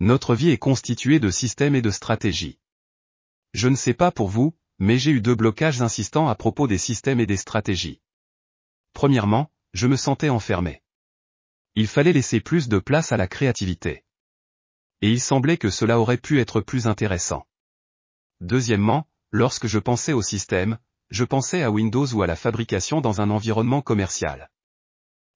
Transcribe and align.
Notre 0.00 0.36
vie 0.36 0.50
est 0.50 0.58
constituée 0.58 1.18
de 1.18 1.30
systèmes 1.30 1.74
et 1.74 1.82
de 1.82 1.90
stratégies. 1.90 2.60
Je 3.52 3.68
ne 3.68 3.74
sais 3.74 3.94
pas 3.94 4.12
pour 4.12 4.28
vous, 4.28 4.56
mais 4.78 4.96
j'ai 4.96 5.10
eu 5.10 5.20
deux 5.20 5.34
blocages 5.34 5.82
insistants 5.82 6.28
à 6.28 6.36
propos 6.36 6.68
des 6.68 6.78
systèmes 6.78 7.18
et 7.18 7.26
des 7.26 7.36
stratégies. 7.36 8.00
Premièrement, 8.92 9.50
je 9.72 9.88
me 9.88 9.96
sentais 9.96 10.28
enfermé. 10.28 10.82
Il 11.74 11.88
fallait 11.88 12.12
laisser 12.12 12.40
plus 12.40 12.68
de 12.68 12.78
place 12.78 13.10
à 13.10 13.16
la 13.16 13.26
créativité. 13.26 14.04
Et 15.00 15.10
il 15.10 15.20
semblait 15.20 15.58
que 15.58 15.70
cela 15.70 15.98
aurait 15.98 16.16
pu 16.16 16.40
être 16.40 16.60
plus 16.60 16.86
intéressant. 16.86 17.46
Deuxièmement, 18.40 19.08
lorsque 19.32 19.66
je 19.66 19.80
pensais 19.80 20.12
au 20.12 20.22
système, 20.22 20.78
je 21.10 21.24
pensais 21.24 21.62
à 21.62 21.72
Windows 21.72 22.06
ou 22.14 22.22
à 22.22 22.26
la 22.28 22.36
fabrication 22.36 23.00
dans 23.00 23.20
un 23.20 23.30
environnement 23.30 23.82
commercial. 23.82 24.50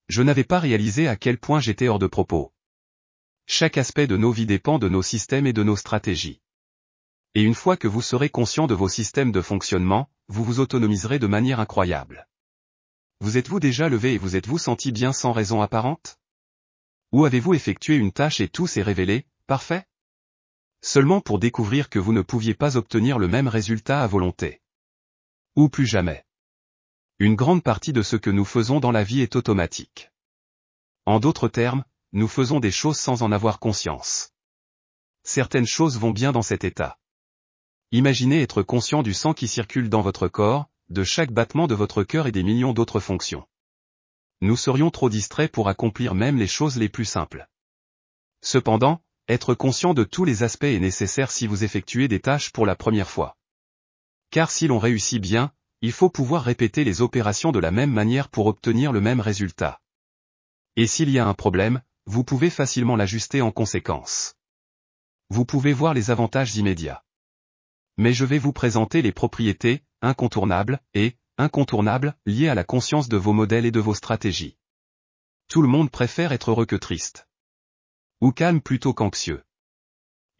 Je 0.09 0.23
n'avais 0.23 0.45
pas 0.45 0.61
réalisé 0.61 1.09
à 1.09 1.17
quel 1.17 1.39
point 1.39 1.61
j'étais 1.61 1.89
hors 1.89 1.99
de 1.99 2.07
propos. 2.07 2.53
Chaque 3.55 3.77
aspect 3.77 4.07
de 4.07 4.17
nos 4.17 4.33
vies 4.33 4.47
dépend 4.47 4.79
de 4.79 4.89
nos 4.89 5.03
systèmes 5.03 5.47
et 5.47 5.53
de 5.53 5.63
nos 5.63 5.77
stratégies. 5.77 6.41
Et 7.35 7.43
une 7.43 7.55
fois 7.55 7.77
que 7.77 7.87
vous 7.87 8.01
serez 8.01 8.31
conscient 8.31 8.67
de 8.67 8.73
vos 8.73 8.89
systèmes 8.89 9.31
de 9.31 9.43
fonctionnement, 9.43 10.09
vous 10.29 10.43
vous 10.43 10.59
autonomiserez 10.59 11.19
de 11.19 11.27
manière 11.27 11.61
incroyable. 11.61 12.27
Vous 13.21 13.37
êtes-vous 13.37 13.61
déjà 13.61 13.91
levé 13.91 14.15
et 14.15 14.19
vous 14.19 14.37
êtes-vous 14.37 14.57
senti 14.57 14.91
bien 14.91 15.13
sans 15.13 15.33
raison 15.33 15.61
apparente? 15.61 16.19
Ou 17.13 17.27
avez-vous 17.27 17.53
effectué 17.53 17.97
une 17.97 18.11
tâche 18.11 18.41
et 18.41 18.49
tout 18.49 18.67
s'est 18.67 18.81
révélé, 18.81 19.27
parfait? 19.47 19.87
Seulement 20.81 21.21
pour 21.21 21.39
découvrir 21.39 21.91
que 21.91 21.99
vous 21.99 22.15
ne 22.15 22.23
pouviez 22.23 22.55
pas 22.55 22.79
obtenir 22.79 23.19
le 23.19 23.29
même 23.29 23.49
résultat 23.49 24.03
à 24.03 24.07
volonté. 24.07 24.63
Ou 25.57 25.69
plus 25.69 25.87
jamais. 25.87 26.25
Une 27.19 27.35
grande 27.35 27.63
partie 27.63 27.93
de 27.93 28.01
ce 28.01 28.17
que 28.17 28.31
nous 28.31 28.47
faisons 28.47 28.81
dans 28.81 28.93
la 28.93 29.05
vie 29.05 29.21
est 29.21 29.37
automatique. 29.37 30.11
En 31.05 31.21
d'autres 31.21 31.49
termes, 31.49 31.85
nous 32.13 32.29
faisons 32.29 32.61
des 32.61 32.71
choses 32.71 32.99
sans 32.99 33.23
en 33.23 33.33
avoir 33.33 33.59
conscience. 33.59 34.33
Certaines 35.23 35.67
choses 35.67 35.99
vont 35.99 36.11
bien 36.11 36.33
dans 36.33 36.43
cet 36.43 36.65
état. 36.65 36.99
Imaginez 37.91 38.43
être 38.43 38.63
conscient 38.63 39.03
du 39.03 39.15
sang 39.15 39.33
qui 39.33 39.49
circule 39.49 39.89
dans 39.89 40.03
votre 40.03 40.29
corps, 40.29 40.69
de 40.91 41.05
chaque 41.05 41.33
battement 41.33 41.67
de 41.67 41.75
votre 41.75 42.03
cœur 42.03 42.27
et 42.27 42.33
des 42.33 42.43
millions 42.43 42.75
d'autres 42.75 43.01
fonctions. 43.01 43.47
Nous 44.43 44.57
serions 44.57 44.91
trop 44.91 45.09
distraits 45.09 45.51
pour 45.51 45.69
accomplir 45.69 46.15
même 46.15 46.37
les 46.37 46.47
choses 46.47 46.77
les 46.77 46.89
plus 46.89 47.05
simples. 47.05 47.49
Cependant, 48.43 49.03
être 49.29 49.55
conscient 49.55 49.95
de 49.95 50.05
tous 50.05 50.25
les 50.25 50.43
aspects 50.43 50.65
est 50.65 50.81
nécessaire 50.81 51.31
si 51.31 51.47
vous 51.47 51.65
effectuez 51.65 52.09
des 52.09 52.21
tâches 52.21 52.51
pour 52.51 52.67
la 52.67 52.77
première 52.77 53.09
fois. 53.09 53.39
Car 54.31 54.51
si 54.51 54.67
l'on 54.67 54.79
réussit 54.79 55.23
bien, 55.23 55.53
il 55.81 55.93
faut 55.93 56.11
pouvoir 56.11 56.43
répéter 56.43 56.85
les 56.85 57.01
opérations 57.01 57.53
de 57.53 57.59
la 57.59 57.71
même 57.71 57.93
manière 57.93 58.29
pour 58.29 58.47
obtenir 58.47 58.93
le 58.93 59.01
même 59.01 59.21
résultat. 59.21 59.81
Et 60.77 60.87
s'il 60.87 61.11
y 61.11 61.19
a 61.19 61.27
un 61.27 61.35
problème, 61.35 61.83
vous 62.13 62.25
pouvez 62.25 62.51
facilement 62.51 62.97
l'ajuster 62.97 63.41
en 63.43 63.51
conséquence. 63.51 64.35
Vous 65.31 65.45
pouvez 65.45 65.73
voir 65.73 65.95
les 65.95 66.11
avantages 66.11 66.57
immédiats 66.57 67.03
mais 67.97 68.13
je 68.13 68.25
vais 68.25 68.39
vous 68.39 68.53
présenter 68.53 69.03
les 69.03 69.13
propriétés, 69.13 69.85
incontournables, 70.01 70.81
et, 70.95 71.17
incontournables, 71.39 72.17
liées 72.27 72.49
à 72.49 72.55
la 72.55 72.65
conscience 72.65 73.09
de 73.09 73.17
vos 73.17 73.33
modèles 73.33 73.67
et 73.67 73.71
de 73.71 73.81
vos 73.81 73.95
stratégies. 73.95 74.57
Tout 75.49 75.63
le 75.63 75.69
monde 75.69 75.91
préfère 75.91 76.33
être 76.33 76.51
heureux 76.51 76.67
que 76.67 76.77
triste. 76.77 77.29
Ou 78.21 78.33
calme 78.33 78.61
plutôt 78.61 78.95
qu'anxieux. 78.95 79.43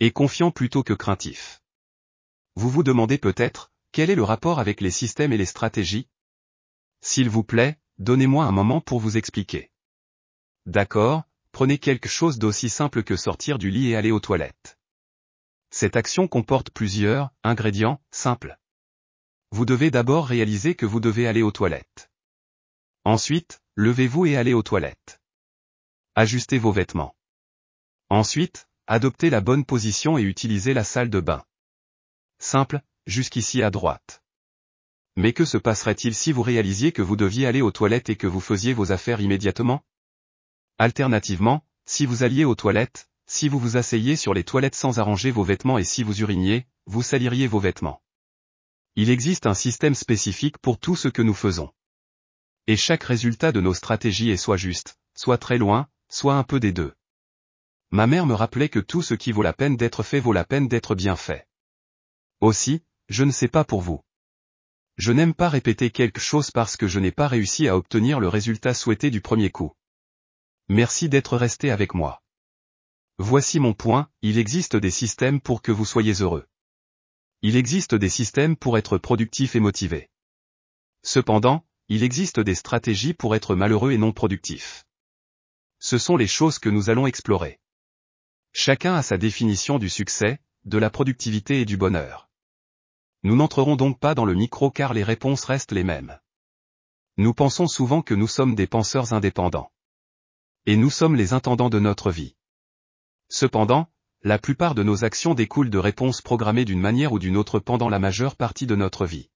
Et 0.01 0.11
confiant 0.11 0.51
plutôt 0.51 0.83
que 0.83 0.95
craintif. 0.95 1.61
Vous 2.55 2.71
vous 2.71 2.83
demandez 2.83 3.19
peut-être, 3.19 3.71
quel 3.93 4.11
est 4.11 4.15
le 4.15 4.25
rapport 4.25 4.59
avec 4.59 4.81
les 4.81 4.91
systèmes 4.91 5.33
et 5.33 5.39
les 5.39 5.47
stratégies? 5.47 6.09
S'il 7.01 7.29
vous 7.29 7.45
plaît, 7.45 7.79
donnez-moi 7.99 8.45
un 8.45 8.53
moment 8.53 8.81
pour 8.81 9.01
vous 9.01 9.17
expliquer. 9.17 9.71
D'accord, 10.67 11.25
prenez 11.53 11.79
quelque 11.79 12.09
chose 12.09 12.39
d'aussi 12.39 12.69
simple 12.69 13.03
que 13.05 13.17
sortir 13.17 13.59
du 13.59 13.71
lit 13.71 13.91
et 13.91 13.97
aller 13.97 14.11
aux 14.11 14.21
toilettes. 14.21 14.79
Cette 15.71 15.97
action 15.97 16.29
comporte 16.29 16.71
plusieurs 16.71 17.31
ingrédients 17.45 18.03
simples. 18.11 18.59
Vous 19.51 19.65
devez 19.65 19.91
d'abord 19.91 20.27
réaliser 20.27 20.75
que 20.75 20.87
vous 20.87 21.01
devez 21.01 21.27
aller 21.27 21.43
aux 21.43 21.53
toilettes. 21.53 22.11
Ensuite, 23.05 23.61
levez-vous 23.77 24.27
et 24.27 24.37
allez 24.37 24.55
aux 24.55 24.63
toilettes. 24.63 25.21
Ajustez 26.15 26.59
vos 26.59 26.73
vêtements. 26.73 27.15
Ensuite, 28.09 28.69
adoptez 28.87 29.31
la 29.31 29.41
bonne 29.41 29.65
position 29.65 30.19
et 30.19 30.23
utilisez 30.23 30.75
la 30.75 30.85
salle 30.85 31.11
de 31.11 31.21
bain. 31.21 31.45
Simple, 32.39 32.81
jusqu'ici 33.07 33.63
à 33.63 33.71
droite. 33.71 34.23
Mais 35.17 35.33
que 35.33 35.45
se 35.45 35.59
passerait-il 35.59 36.15
si 36.15 36.33
vous 36.33 36.43
réalisiez 36.43 36.93
que 36.93 37.03
vous 37.03 37.17
deviez 37.17 37.47
aller 37.47 37.63
aux 37.63 37.71
toilettes 37.71 38.09
et 38.09 38.17
que 38.17 38.27
vous 38.27 38.41
faisiez 38.41 38.73
vos 38.73 38.93
affaires 38.93 39.21
immédiatement? 39.21 39.83
Alternativement, 40.83 41.65
si 41.87 42.07
vous 42.07 42.25
alliez 42.25 42.45
aux 42.45 42.57
toilettes, 42.57 43.09
si 43.29 43.49
vous 43.49 43.61
vous 43.61 43.77
asseyez 43.77 44.17
sur 44.17 44.35
les 44.35 44.43
toilettes 44.43 44.75
sans 44.75 44.99
arranger 44.99 45.31
vos 45.31 45.45
vêtements 45.45 45.79
et 45.79 45.85
si 45.85 46.03
vous 46.03 46.23
uriniez, 46.23 46.67
vous 46.87 47.03
saliriez 47.03 47.47
vos 47.47 47.61
vêtements. 47.61 48.03
Il 48.97 49.09
existe 49.09 49.47
un 49.47 49.55
système 49.55 49.95
spécifique 49.95 50.59
pour 50.59 50.81
tout 50.81 50.97
ce 50.97 51.07
que 51.07 51.23
nous 51.23 51.35
faisons. 51.35 51.71
Et 52.67 52.77
chaque 52.77 53.05
résultat 53.05 53.53
de 53.53 53.61
nos 53.61 53.75
stratégies 53.75 54.31
est 54.31 54.37
soit 54.37 54.57
juste, 54.57 54.99
soit 55.15 55.39
très 55.39 55.57
loin, 55.57 55.87
soit 56.09 56.35
un 56.35 56.43
peu 56.43 56.59
des 56.59 56.73
deux. 56.73 56.93
Ma 57.93 58.09
mère 58.09 58.27
me 58.27 58.35
rappelait 58.35 58.69
que 58.69 58.81
tout 58.81 59.03
ce 59.03 59.15
qui 59.15 59.31
vaut 59.31 59.45
la 59.45 59.53
peine 59.53 59.77
d'être 59.77 60.03
fait 60.03 60.19
vaut 60.19 60.33
la 60.33 60.45
peine 60.45 60.67
d'être 60.67 60.97
bien 60.97 61.15
fait. 61.15 61.47
Aussi, 62.41 62.83
je 63.09 63.23
ne 63.23 63.31
sais 63.31 63.47
pas 63.47 63.63
pour 63.63 63.83
vous. 63.83 64.01
Je 64.97 65.13
n'aime 65.13 65.33
pas 65.33 65.49
répéter 65.49 65.91
quelque 65.91 66.21
chose 66.21 66.51
parce 66.51 66.77
que 66.77 66.89
je 66.89 66.99
n'ai 66.99 67.13
pas 67.13 67.29
réussi 67.29 67.69
à 67.69 67.77
obtenir 67.77 68.19
le 68.19 68.27
résultat 68.27 68.75
souhaité 68.75 69.11
du 69.11 69.21
premier 69.21 69.51
coup. 69.51 69.77
Merci 70.69 71.09
d'être 71.09 71.37
resté 71.37 71.71
avec 71.71 71.95
moi. 71.95 72.23
Voici 73.19 73.61
mon 73.61 73.75
point, 73.75 74.09
il 74.23 74.39
existe 74.39 74.77
des 74.77 74.91
systèmes 74.91 75.41
pour 75.41 75.63
que 75.63 75.73
vous 75.73 75.85
soyez 75.85 76.15
heureux. 76.21 76.47
Il 77.43 77.57
existe 77.57 77.95
des 77.95 78.09
systèmes 78.09 78.57
pour 78.57 78.79
être 78.79 78.99
productif 78.99 79.57
et 79.57 79.61
motivé. 79.61 80.11
Cependant, 81.03 81.67
il 81.89 82.05
existe 82.05 82.41
des 82.41 82.55
stratégies 82.55 83.15
pour 83.15 83.35
être 83.35 83.55
malheureux 83.55 83.93
et 83.93 83.99
non 83.99 84.13
productif. 84.13 84.85
Ce 85.79 85.99
sont 85.99 86.17
les 86.17 86.29
choses 86.29 86.59
que 86.59 86.69
nous 86.69 86.91
allons 86.91 87.07
explorer. 87.07 87.59
Chacun 88.53 88.95
a 88.95 89.03
sa 89.03 89.19
définition 89.19 89.79
du 89.79 89.89
succès, 89.89 90.39
de 90.65 90.79
la 90.79 90.91
productivité 90.91 91.61
et 91.61 91.65
du 91.65 91.77
bonheur. 91.77 92.31
Nous 93.25 93.35
n'entrerons 93.35 93.77
donc 93.77 93.99
pas 93.99 94.15
dans 94.15 94.25
le 94.25 94.35
micro 94.35 94.71
car 94.71 94.95
les 94.95 95.03
réponses 95.03 95.45
restent 95.45 95.73
les 95.73 95.85
mêmes. 95.85 96.19
Nous 97.17 97.35
pensons 97.35 97.67
souvent 97.67 98.03
que 98.03 98.15
nous 98.15 98.29
sommes 98.29 98.55
des 98.55 98.67
penseurs 98.67 99.13
indépendants. 99.13 99.73
Et 100.67 100.77
nous 100.77 100.91
sommes 100.91 101.17
les 101.17 101.33
intendants 101.33 101.71
de 101.71 101.79
notre 101.79 102.11
vie. 102.11 102.37
Cependant, 103.29 103.89
la 104.23 104.39
plupart 104.39 104.75
de 104.75 104.83
nos 104.83 105.05
actions 105.05 105.35
découlent 105.35 105.71
de 105.71 105.79
réponses 105.79 106.23
programmées 106.23 106.65
d'une 106.65 106.81
manière 106.81 107.13
ou 107.13 107.19
d'une 107.19 107.37
autre 107.37 107.59
pendant 107.59 107.89
la 107.89 107.99
majeure 107.99 108.37
partie 108.37 108.67
de 108.67 108.77
notre 108.77 109.07
vie. 109.07 109.31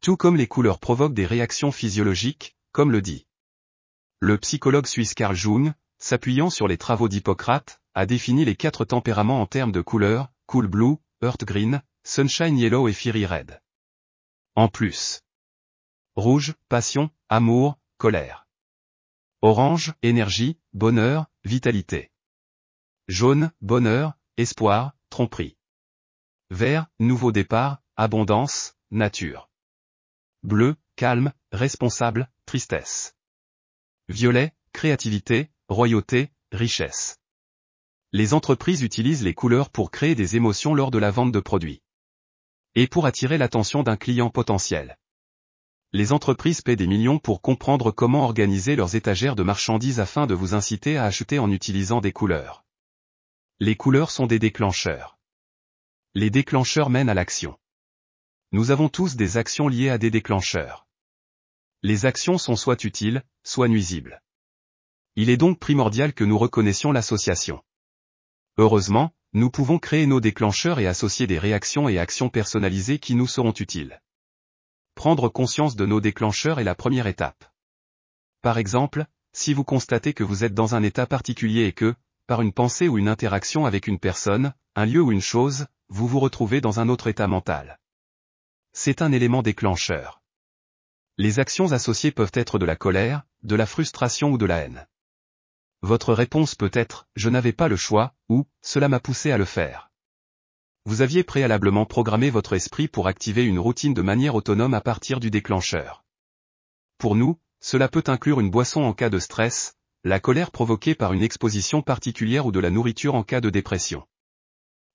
Tout 0.00 0.16
comme 0.16 0.36
les 0.36 0.48
couleurs 0.48 0.80
provoquent 0.80 1.14
des 1.14 1.26
réactions 1.26 1.70
physiologiques, 1.70 2.56
comme 2.72 2.90
le 2.90 3.02
dit 3.02 3.26
le 4.24 4.38
psychologue 4.38 4.86
suisse 4.86 5.14
Carl 5.14 5.34
Jung, 5.34 5.72
s'appuyant 5.98 6.48
sur 6.48 6.68
les 6.68 6.78
travaux 6.78 7.08
d'Hippocrate, 7.08 7.80
a 7.92 8.06
défini 8.06 8.44
les 8.44 8.54
quatre 8.54 8.84
tempéraments 8.84 9.40
en 9.40 9.46
termes 9.46 9.72
de 9.72 9.80
couleurs, 9.80 10.28
cool 10.46 10.68
blue, 10.68 10.94
earth 11.24 11.44
green, 11.44 11.82
sunshine 12.04 12.56
yellow 12.56 12.86
et 12.86 12.92
fiery 12.92 13.26
red. 13.26 13.60
En 14.54 14.68
plus. 14.68 15.22
Rouge, 16.14 16.54
passion, 16.68 17.10
amour, 17.28 17.80
colère. 17.98 18.46
Orange, 19.44 19.92
énergie, 20.04 20.56
bonheur, 20.72 21.26
vitalité. 21.42 22.12
Jaune, 23.08 23.50
bonheur, 23.60 24.12
espoir, 24.36 24.94
tromperie. 25.10 25.56
Vert, 26.50 26.86
nouveau 27.00 27.32
départ, 27.32 27.82
abondance, 27.96 28.76
nature. 28.92 29.50
Bleu, 30.44 30.76
calme, 30.94 31.32
responsable, 31.50 32.30
tristesse. 32.46 33.16
Violet, 34.08 34.54
créativité, 34.72 35.50
royauté, 35.66 36.30
richesse. 36.52 37.18
Les 38.12 38.34
entreprises 38.34 38.82
utilisent 38.82 39.24
les 39.24 39.34
couleurs 39.34 39.70
pour 39.70 39.90
créer 39.90 40.14
des 40.14 40.36
émotions 40.36 40.72
lors 40.72 40.92
de 40.92 40.98
la 40.98 41.10
vente 41.10 41.32
de 41.32 41.40
produits. 41.40 41.82
Et 42.76 42.86
pour 42.86 43.06
attirer 43.06 43.38
l'attention 43.38 43.82
d'un 43.82 43.96
client 43.96 44.30
potentiel. 44.30 44.98
Les 45.94 46.12
entreprises 46.12 46.62
paient 46.62 46.76
des 46.76 46.86
millions 46.86 47.18
pour 47.18 47.42
comprendre 47.42 47.90
comment 47.90 48.24
organiser 48.24 48.76
leurs 48.76 48.94
étagères 48.94 49.36
de 49.36 49.42
marchandises 49.42 50.00
afin 50.00 50.26
de 50.26 50.32
vous 50.32 50.54
inciter 50.54 50.96
à 50.96 51.04
acheter 51.04 51.38
en 51.38 51.50
utilisant 51.50 52.00
des 52.00 52.12
couleurs. 52.12 52.64
Les 53.60 53.76
couleurs 53.76 54.10
sont 54.10 54.26
des 54.26 54.38
déclencheurs. 54.38 55.18
Les 56.14 56.30
déclencheurs 56.30 56.88
mènent 56.88 57.10
à 57.10 57.14
l'action. 57.14 57.58
Nous 58.52 58.70
avons 58.70 58.88
tous 58.88 59.16
des 59.16 59.36
actions 59.36 59.68
liées 59.68 59.90
à 59.90 59.98
des 59.98 60.10
déclencheurs. 60.10 60.86
Les 61.82 62.06
actions 62.06 62.38
sont 62.38 62.56
soit 62.56 62.84
utiles, 62.84 63.22
soit 63.44 63.68
nuisibles. 63.68 64.22
Il 65.14 65.28
est 65.28 65.36
donc 65.36 65.58
primordial 65.58 66.14
que 66.14 66.24
nous 66.24 66.38
reconnaissions 66.38 66.92
l'association. 66.92 67.62
Heureusement, 68.56 69.12
nous 69.34 69.50
pouvons 69.50 69.78
créer 69.78 70.06
nos 70.06 70.20
déclencheurs 70.20 70.78
et 70.78 70.86
associer 70.86 71.26
des 71.26 71.38
réactions 71.38 71.88
et 71.90 71.98
actions 71.98 72.30
personnalisées 72.30 72.98
qui 72.98 73.14
nous 73.14 73.26
seront 73.26 73.52
utiles. 73.52 74.00
Prendre 74.94 75.28
conscience 75.28 75.76
de 75.76 75.86
nos 75.86 76.00
déclencheurs 76.00 76.60
est 76.60 76.64
la 76.64 76.74
première 76.74 77.06
étape. 77.06 77.44
Par 78.42 78.58
exemple, 78.58 79.06
si 79.32 79.54
vous 79.54 79.64
constatez 79.64 80.14
que 80.14 80.24
vous 80.24 80.44
êtes 80.44 80.54
dans 80.54 80.74
un 80.74 80.82
état 80.82 81.06
particulier 81.06 81.64
et 81.64 81.72
que, 81.72 81.94
par 82.26 82.42
une 82.42 82.52
pensée 82.52 82.88
ou 82.88 82.98
une 82.98 83.08
interaction 83.08 83.66
avec 83.66 83.86
une 83.86 83.98
personne, 83.98 84.54
un 84.76 84.86
lieu 84.86 85.02
ou 85.02 85.12
une 85.12 85.20
chose, 85.20 85.66
vous 85.88 86.06
vous 86.06 86.20
retrouvez 86.20 86.60
dans 86.60 86.80
un 86.80 86.88
autre 86.88 87.06
état 87.06 87.26
mental. 87.26 87.78
C'est 88.72 89.02
un 89.02 89.12
élément 89.12 89.42
déclencheur. 89.42 90.22
Les 91.18 91.38
actions 91.38 91.72
associées 91.72 92.10
peuvent 92.10 92.32
être 92.34 92.58
de 92.58 92.64
la 92.64 92.76
colère, 92.76 93.22
de 93.42 93.54
la 93.54 93.66
frustration 93.66 94.30
ou 94.30 94.38
de 94.38 94.46
la 94.46 94.58
haine. 94.58 94.86
Votre 95.82 96.14
réponse 96.14 96.54
peut 96.54 96.70
être⁇ 96.72 97.02
Je 97.16 97.28
n'avais 97.28 97.52
pas 97.52 97.68
le 97.68 97.76
choix⁇ 97.76 98.06
ou⁇ 98.28 98.40
Cela 98.62 98.88
m'a 98.88 99.00
poussé 99.00 99.30
à 99.30 99.38
le 99.38 99.44
faire⁇ 99.44 99.90
Vous 100.84 101.00
aviez 101.00 101.22
préalablement 101.22 101.86
programmé 101.86 102.30
votre 102.30 102.54
esprit 102.54 102.88
pour 102.88 103.06
activer 103.06 103.44
une 103.44 103.60
routine 103.60 103.94
de 103.94 104.02
manière 104.02 104.34
autonome 104.34 104.74
à 104.74 104.80
partir 104.80 105.20
du 105.20 105.30
déclencheur. 105.30 106.04
Pour 106.98 107.14
nous, 107.14 107.38
cela 107.60 107.88
peut 107.88 108.02
inclure 108.08 108.40
une 108.40 108.50
boisson 108.50 108.82
en 108.82 108.92
cas 108.92 109.08
de 109.08 109.20
stress, 109.20 109.76
la 110.02 110.18
colère 110.18 110.50
provoquée 110.50 110.96
par 110.96 111.12
une 111.12 111.22
exposition 111.22 111.82
particulière 111.82 112.46
ou 112.46 112.52
de 112.52 112.58
la 112.58 112.70
nourriture 112.70 113.14
en 113.14 113.22
cas 113.22 113.40
de 113.40 113.50
dépression. 113.50 114.06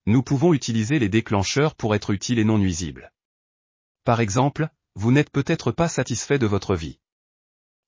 Nous 0.06 0.24
pouvons 0.24 0.54
utiliser 0.54 1.00
les 1.00 1.10
déclencheurs 1.10 1.76
pour 1.76 1.96
être 1.96 2.12
utiles 2.12 2.40
et 2.40 2.44
non 2.44 2.58
nuisibles. 2.58 3.14
Par 4.04 4.20
exemple, 4.20 4.70
vous 4.96 5.12
n'êtes 5.12 5.32
peut-être 5.32 5.72
pas 5.72 5.88
satisfait 5.88 6.40
de 6.40 6.48
votre 6.48 6.76
vie. 6.76 7.00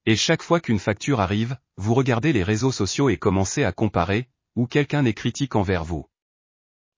Et 0.06 0.16
chaque 0.16 0.44
fois 0.44 0.60
qu'une 0.60 0.80
facture 0.80 1.20
arrive, 1.20 1.58
vous 1.76 1.94
regardez 1.94 2.32
les 2.32 2.44
réseaux 2.44 2.72
sociaux 2.72 3.10
et 3.10 3.18
commencez 3.18 3.64
à 3.64 3.72
comparer, 3.72 4.30
ou 4.56 4.68
quelqu'un 4.68 5.06
est 5.06 5.14
critique 5.14 5.56
envers 5.56 5.84
vous. 5.84 6.09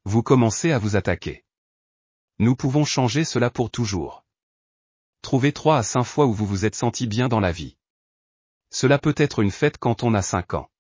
Vous 0.03 0.23
commencez 0.23 0.71
à 0.71 0.79
vous 0.79 0.95
attaquer. 0.95 1.45
Nous 2.39 2.55
pouvons 2.55 2.85
changer 2.85 3.23
cela 3.23 3.51
pour 3.51 3.69
toujours. 3.69 4.25
Trouvez 5.21 5.53
trois 5.53 5.77
à 5.77 5.83
cinq 5.83 6.03
fois 6.03 6.25
où 6.25 6.33
vous 6.33 6.47
vous 6.47 6.65
êtes 6.65 6.75
senti 6.75 7.05
bien 7.05 7.27
dans 7.27 7.39
la 7.39 7.51
vie. 7.51 7.77
Cela 8.71 8.97
peut 8.97 9.13
être 9.15 9.43
une 9.43 9.51
fête 9.51 9.77
quand 9.77 10.01
on 10.01 10.15
a 10.15 10.23
cinq 10.23 10.55
ans. 10.55 10.71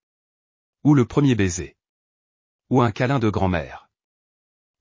Ou 0.83 0.95
le 0.95 1.05
premier 1.05 1.35
baiser. 1.35 1.77
Ou 2.71 2.81
un 2.81 2.91
câlin 2.91 3.19
de 3.19 3.29
grand-mère. 3.29 3.89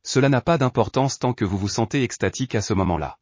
Cela 0.05 0.31
n'a 0.31 0.41
pas 0.41 0.57
d'importance 0.57 1.19
tant 1.19 1.35
que 1.35 1.45
vous 1.45 1.59
vous 1.59 1.69
sentez 1.69 2.03
extatique 2.03 2.55
à 2.55 2.63
ce 2.63 2.73
moment-là. 2.73 3.19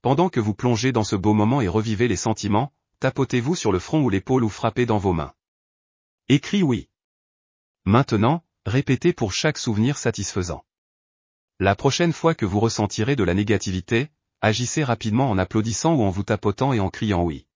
Pendant 0.00 0.28
que 0.28 0.38
vous 0.38 0.54
plongez 0.54 0.92
dans 0.92 1.02
ce 1.02 1.16
beau 1.16 1.34
moment 1.34 1.60
et 1.60 1.66
revivez 1.66 2.06
les 2.06 2.16
sentiments, 2.16 2.72
tapotez-vous 3.00 3.56
sur 3.56 3.72
le 3.72 3.80
front 3.80 4.00
ou 4.00 4.10
l'épaule 4.10 4.44
ou 4.44 4.48
frappez 4.48 4.86
dans 4.86 4.98
vos 4.98 5.12
mains. 5.12 5.34
Écris 6.28 6.62
oui. 6.62 6.88
Maintenant, 7.84 8.44
répétez 8.66 9.12
pour 9.12 9.32
chaque 9.32 9.58
souvenir 9.58 9.98
satisfaisant. 9.98 10.64
La 11.58 11.74
prochaine 11.76 12.12
fois 12.12 12.34
que 12.34 12.46
vous 12.46 12.60
ressentirez 12.60 13.16
de 13.16 13.24
la 13.24 13.34
négativité, 13.34 14.08
agissez 14.40 14.84
rapidement 14.84 15.30
en 15.30 15.38
applaudissant 15.38 15.94
ou 15.94 16.02
en 16.02 16.10
vous 16.10 16.22
tapotant 16.22 16.72
et 16.72 16.80
en 16.80 16.90
criant 16.90 17.22
oui. 17.22 17.46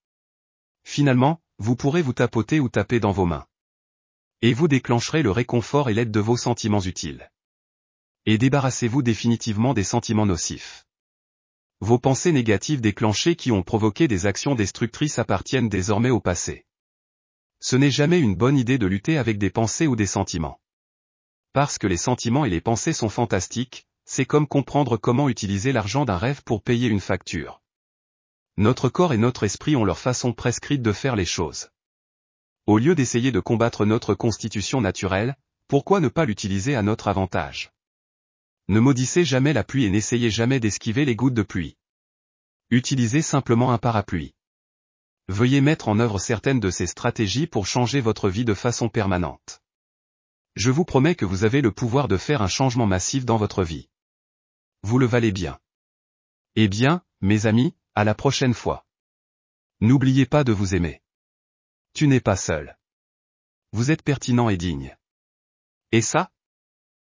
Finalement, 0.84 1.40
vous 1.58 1.76
pourrez 1.76 2.02
vous 2.02 2.12
tapoter 2.12 2.60
ou 2.60 2.68
taper 2.68 3.00
dans 3.00 3.12
vos 3.12 3.24
mains. 3.24 3.46
Et 4.42 4.52
vous 4.52 4.68
déclencherez 4.68 5.22
le 5.22 5.30
réconfort 5.30 5.88
et 5.88 5.94
l'aide 5.94 6.10
de 6.10 6.20
vos 6.20 6.36
sentiments 6.36 6.82
utiles. 6.82 7.30
Et 8.26 8.36
débarrassez-vous 8.36 9.02
définitivement 9.02 9.74
des 9.74 9.84
sentiments 9.84 10.26
nocifs. 10.26 10.86
Vos 11.80 11.98
pensées 11.98 12.32
négatives 12.32 12.80
déclenchées 12.80 13.36
qui 13.36 13.52
ont 13.52 13.62
provoqué 13.62 14.08
des 14.08 14.26
actions 14.26 14.54
destructrices 14.54 15.18
appartiennent 15.18 15.68
désormais 15.68 16.10
au 16.10 16.20
passé. 16.20 16.66
Ce 17.60 17.76
n'est 17.76 17.90
jamais 17.90 18.20
une 18.20 18.34
bonne 18.34 18.58
idée 18.58 18.78
de 18.78 18.86
lutter 18.86 19.16
avec 19.18 19.38
des 19.38 19.50
pensées 19.50 19.86
ou 19.86 19.96
des 19.96 20.06
sentiments. 20.06 20.60
Parce 21.54 21.78
que 21.78 21.86
les 21.86 21.96
sentiments 21.96 22.44
et 22.44 22.50
les 22.50 22.60
pensées 22.60 22.92
sont 22.92 23.08
fantastiques, 23.08 23.86
c'est 24.04 24.24
comme 24.24 24.48
comprendre 24.48 24.96
comment 24.96 25.28
utiliser 25.28 25.70
l'argent 25.70 26.04
d'un 26.04 26.18
rêve 26.18 26.42
pour 26.42 26.64
payer 26.64 26.88
une 26.88 26.98
facture. 26.98 27.62
Notre 28.56 28.88
corps 28.88 29.12
et 29.12 29.18
notre 29.18 29.44
esprit 29.44 29.76
ont 29.76 29.84
leur 29.84 30.00
façon 30.00 30.32
prescrite 30.32 30.82
de 30.82 30.90
faire 30.90 31.14
les 31.14 31.24
choses. 31.24 31.70
Au 32.66 32.78
lieu 32.78 32.96
d'essayer 32.96 33.30
de 33.30 33.38
combattre 33.38 33.84
notre 33.84 34.14
constitution 34.14 34.80
naturelle, 34.80 35.36
pourquoi 35.68 36.00
ne 36.00 36.08
pas 36.08 36.24
l'utiliser 36.24 36.74
à 36.74 36.82
notre 36.82 37.06
avantage? 37.06 37.70
Ne 38.66 38.80
maudissez 38.80 39.24
jamais 39.24 39.52
la 39.52 39.62
pluie 39.62 39.84
et 39.84 39.90
n'essayez 39.90 40.30
jamais 40.30 40.58
d'esquiver 40.58 41.04
les 41.04 41.14
gouttes 41.14 41.34
de 41.34 41.42
pluie. 41.42 41.76
Utilisez 42.70 43.22
simplement 43.22 43.72
un 43.72 43.78
parapluie. 43.78 44.34
Veuillez 45.28 45.60
mettre 45.60 45.86
en 45.86 46.00
œuvre 46.00 46.18
certaines 46.18 46.58
de 46.58 46.70
ces 46.72 46.88
stratégies 46.88 47.46
pour 47.46 47.68
changer 47.68 48.00
votre 48.00 48.28
vie 48.28 48.44
de 48.44 48.54
façon 48.54 48.88
permanente. 48.88 49.63
Je 50.56 50.70
vous 50.70 50.84
promets 50.84 51.16
que 51.16 51.24
vous 51.24 51.44
avez 51.44 51.60
le 51.60 51.72
pouvoir 51.72 52.06
de 52.06 52.16
faire 52.16 52.40
un 52.40 52.48
changement 52.48 52.86
massif 52.86 53.24
dans 53.24 53.36
votre 53.36 53.64
vie. 53.64 53.88
Vous 54.82 54.98
le 54.98 55.06
valez 55.06 55.32
bien. 55.32 55.58
Eh 56.54 56.68
bien, 56.68 57.02
mes 57.20 57.46
amis, 57.46 57.74
à 57.96 58.04
la 58.04 58.14
prochaine 58.14 58.54
fois. 58.54 58.86
N'oubliez 59.80 60.26
pas 60.26 60.44
de 60.44 60.52
vous 60.52 60.76
aimer. 60.76 61.02
Tu 61.92 62.06
n'es 62.06 62.20
pas 62.20 62.36
seul. 62.36 62.78
Vous 63.72 63.90
êtes 63.90 64.02
pertinent 64.02 64.48
et 64.48 64.56
digne. 64.56 64.96
Et 65.90 66.02
ça, 66.02 66.30